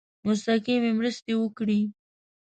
[0.25, 1.81] مستقیمي مرستي وکړي.